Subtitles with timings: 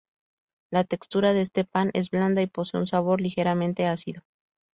[0.71, 4.23] La textura de este pan es blanda y posee un sabor ligeramente ácido.